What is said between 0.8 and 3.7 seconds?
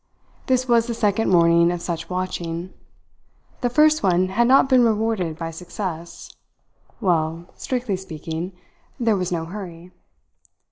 the second morning of such watching. The